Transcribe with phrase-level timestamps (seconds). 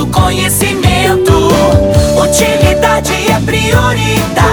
[0.00, 1.50] do conhecimento.
[2.16, 4.49] Utilidade é prioridade.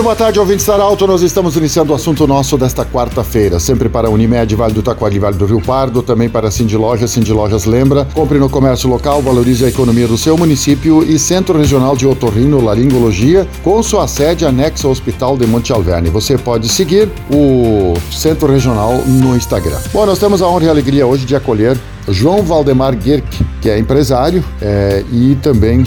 [0.00, 1.06] Muito boa tarde, ouvintes da Alto.
[1.06, 3.60] Nós estamos iniciando o assunto nosso desta quarta-feira.
[3.60, 6.74] Sempre para a Unimed, Vale do Taquari, Vale do Rio Pardo, também para a Cindy
[6.74, 7.10] Lojas.
[7.10, 11.58] Cindy Lojas lembra, compre no comércio local, valorize a economia do seu município e Centro
[11.58, 16.08] Regional de Otorrino Laringologia, com sua sede anexa ao Hospital de Monte Alverne.
[16.08, 19.80] Você pode seguir o Centro Regional no Instagram.
[19.92, 23.68] Bom, nós temos a honra e a alegria hoje de acolher João Valdemar Guerck, que
[23.68, 25.84] é empresário é, e também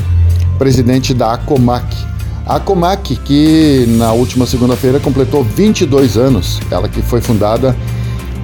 [0.60, 2.13] presidente da Acomac.
[2.46, 7.76] A Comac, que na última segunda-feira completou 22 anos, ela que foi fundada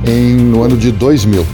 [0.06, 1.46] em, no ano de 2000.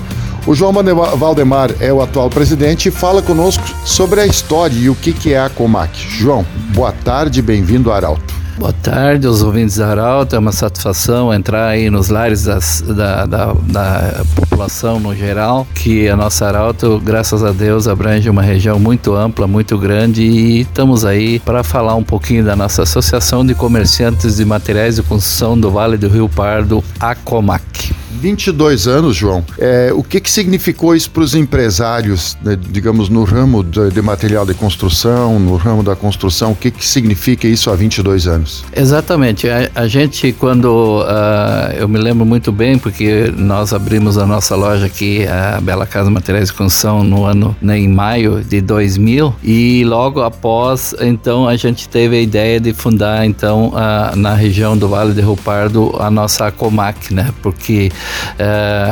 [0.45, 4.95] O João Valdemar é o atual presidente e fala conosco sobre a história e o
[4.95, 5.98] que, que é a Comac.
[6.08, 8.34] João, boa tarde, bem-vindo ao Arauto.
[8.58, 13.25] Boa tarde aos ouvintes da Arauto, é uma satisfação entrar aí nos lares das, da,
[13.25, 18.80] da, da, população no geral, que a nossa Arauto, graças a Deus, abrange uma região
[18.80, 23.53] muito ampla, muito grande e estamos aí para falar um pouquinho da nossa Associação de
[23.53, 28.05] Comerciantes de Materiais de Construção do Vale do Rio Pardo, a Comac.
[28.19, 29.44] 22 anos, João.
[29.58, 34.02] É, o que, que significou isso para os empresários, né, digamos, no ramo de, de,
[34.02, 36.52] material de construção, no ramo da construção?
[36.52, 38.63] O que, que significa isso há 22 anos?
[38.75, 39.49] Exatamente.
[39.49, 41.02] A, a gente, quando.
[41.02, 45.85] Uh, eu me lembro muito bem, porque nós abrimos a nossa loja aqui, a Bela
[45.85, 51.47] Casa Materiais de Construção, no ano, né, em maio de 2000, e logo após, então,
[51.47, 53.73] a gente teve a ideia de fundar, então,
[54.16, 57.33] na região do Vale de Rio Pardo, a nossa Comac, né?
[57.41, 57.91] Porque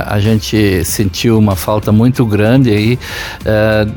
[0.05, 2.99] a gente sentiu uma falta muito grande aí
[3.41, 3.91] uh,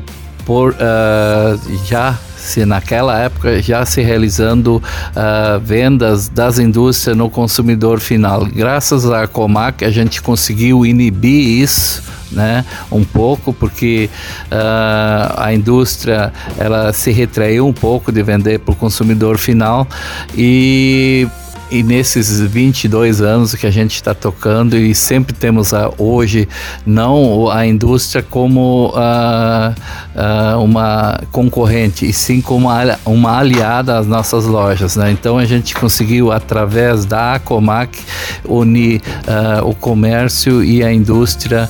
[0.45, 7.99] por uh, já se naquela época já se realizando uh, vendas das indústrias no consumidor
[7.99, 8.45] final.
[8.45, 14.09] Graças à Comac a gente conseguiu inibir isso né, um pouco, porque
[14.51, 19.87] uh, a indústria ela se retraiu um pouco de vender para o consumidor final
[20.35, 21.27] e
[21.69, 26.47] e nesses 22 anos que a gente está tocando e sempre temos a, hoje
[26.85, 29.73] não a indústria como uh,
[30.15, 35.11] uh, uma concorrente e sim como uma, uma aliada às nossas lojas, né?
[35.11, 37.97] Então a gente conseguiu através da Acomac
[38.45, 41.69] unir uh, o comércio e a indústria,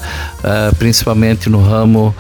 [0.78, 2.16] principalmente no ramo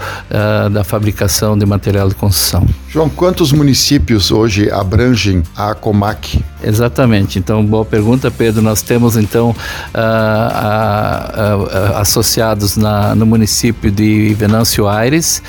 [0.71, 2.65] da fabricação de material de construção.
[2.89, 6.43] João, quantos municípios hoje abrangem a Acomac?
[6.63, 7.37] Exatamente.
[7.37, 8.61] Então boa pergunta, Pedro.
[8.61, 9.55] Nós temos então uh,
[9.93, 15.41] uh, uh, associados na, no município de Venâncio Aires,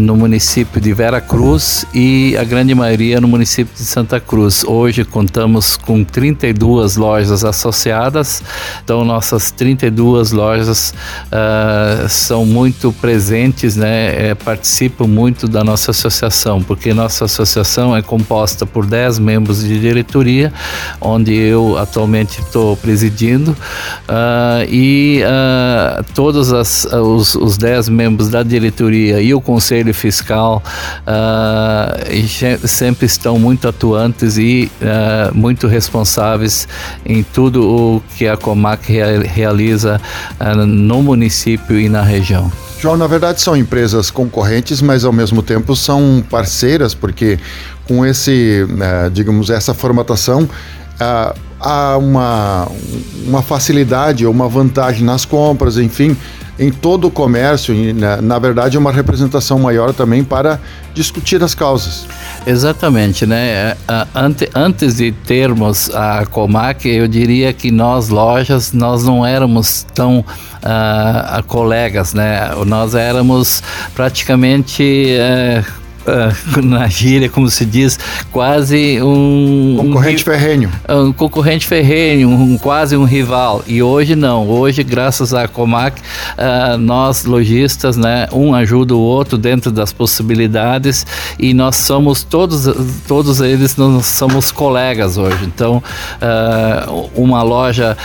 [0.00, 4.64] no município de Vera Cruz e a grande maioria no município de Santa Cruz.
[4.64, 8.42] Hoje contamos com 32 lojas associadas,
[8.82, 10.94] então nossas 32 lojas
[12.08, 18.64] são muito presentes, né, é, participam muito da nossa associação, porque nossa associação é composta
[18.64, 20.52] por 10 membros de diretoria,
[21.00, 28.28] onde onde eu atualmente estou presidindo, uh, e uh, todos as, os, os dez membros
[28.28, 30.62] da diretoria e o conselho fiscal
[31.02, 34.70] uh, sempre estão muito atuantes e
[35.34, 36.68] muito responsáveis
[37.04, 38.86] em tudo o que a Comac
[39.24, 40.00] realiza
[40.66, 42.50] no município e na região.
[42.80, 47.38] João, na verdade são empresas concorrentes, mas ao mesmo tempo são parceiras, porque
[47.86, 48.66] com esse,
[49.12, 50.48] digamos, essa formatação,
[51.00, 52.68] ah, há uma,
[53.26, 56.16] uma facilidade ou uma vantagem nas compras, enfim,
[56.58, 60.58] em todo o comércio, e, na, na, verdade, é uma representação maior também para
[60.94, 62.06] discutir as causas.
[62.46, 63.36] Exatamente, né?
[63.36, 63.76] É,
[64.14, 70.20] ante, antes de termos a Comac, eu diria que nós, lojas, nós não éramos tão
[70.20, 72.50] uh, colegas, né?
[72.66, 73.62] Nós éramos
[73.94, 75.08] praticamente.
[75.10, 77.98] Uh, uh, na gíria, como se diz,
[78.30, 79.76] quase um.
[79.78, 80.70] Concorrente um, ferrenho.
[80.88, 83.62] Um concorrente ferrenho, um, quase um rival.
[83.66, 84.48] E hoje não.
[84.48, 91.06] Hoje, graças à Comac, uh, nós, lojistas, né, um ajuda o outro dentro das possibilidades
[91.38, 92.68] e nós somos todos,
[93.06, 95.44] todos eles, nós somos colegas hoje.
[95.44, 95.82] Então,
[96.22, 97.96] uh, uma loja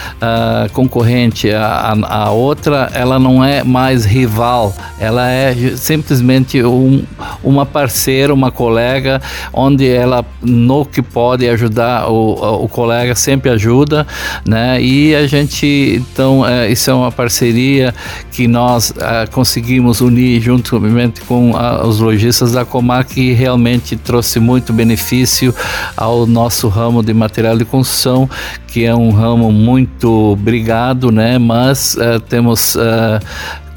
[0.73, 7.03] concorrente à, à outra, ela não é mais rival, ela é simplesmente um,
[7.43, 9.21] uma parceira, uma colega,
[9.51, 14.07] onde ela no que pode ajudar o, o colega sempre ajuda,
[14.45, 14.81] né?
[14.81, 17.93] E a gente então é, isso é uma parceria
[18.31, 24.39] que nós é, conseguimos unir juntamente com a, os lojistas da Comac que realmente trouxe
[24.39, 25.53] muito benefício
[25.97, 28.29] ao nosso ramo de material de construção,
[28.67, 31.37] que é um ramo muito brigado, né?
[31.37, 33.19] Mas uh, temos uh,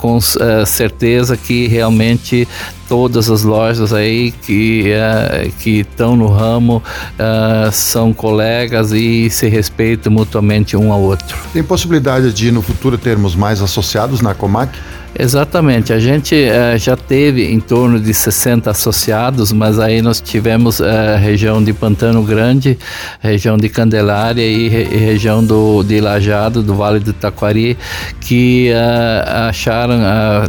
[0.05, 2.46] com uh, certeza que realmente
[2.94, 6.81] todas as lojas aí que uh, que estão no ramo
[7.19, 11.37] uh, são colegas e se respeitam mutuamente um ao outro.
[11.52, 14.79] Tem possibilidade de no futuro termos mais associados na Comac?
[15.17, 20.81] Exatamente, a gente uh, já teve em torno de 60 associados, mas aí nós tivemos
[20.81, 22.76] a uh, região de Pantano Grande,
[23.20, 27.79] região de Candelária e, re e região do, de Lajado, do Vale do Taquari,
[28.20, 29.94] que uh, acharam,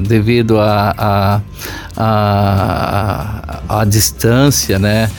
[0.02, 1.42] devido a, a,
[1.98, 5.10] a, a, distância, né,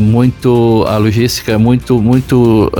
[0.00, 2.70] muito, a logística é muito, muito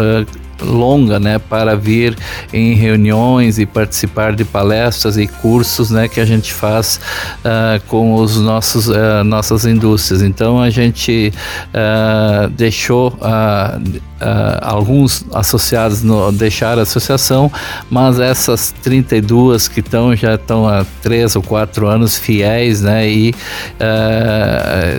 [0.63, 2.17] longa, né, para vir
[2.53, 7.01] em reuniões e participar de palestras e cursos, né, que a gente faz
[7.39, 10.23] uh, com os nossos uh, nossas indústrias.
[10.23, 11.33] Então a gente
[11.69, 13.17] uh, deixou
[14.61, 17.51] alguns associados no, deixar a associação,
[17.91, 23.35] mas essas 32 que estão já estão há três ou quatro anos fiéis, né, e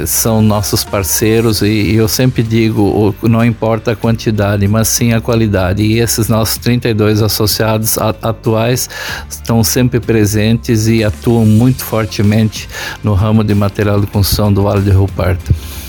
[0.05, 5.21] são nossos parceiros e, e eu sempre digo, não importa a quantidade, mas sim a
[5.21, 8.89] qualidade e esses nossos 32 associados atuais
[9.29, 12.67] estão sempre presentes e atuam muito fortemente
[13.03, 15.03] no ramo de material de construção do Vale do Rio.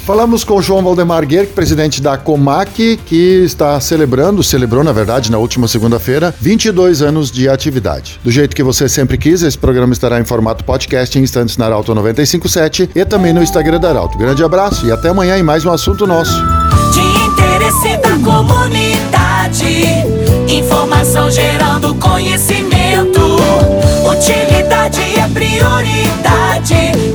[0.04, 5.32] Falamos com o João Valdemar Guerque, presidente da Comac, que está celebrando, celebrou na verdade
[5.32, 8.20] na última segunda-feira, 22 anos de atividade.
[8.22, 11.64] Do jeito que você sempre quis, esse programa estará em formato podcast em instantes na
[11.64, 14.18] Arauto 957 e também no Instagram da Arauto.
[14.18, 16.34] Grande abraço e até amanhã em mais um assunto nosso.
[16.92, 19.64] De interesse da comunidade,
[20.52, 23.38] informação gerando conhecimento,
[24.06, 27.13] utilidade é prioridade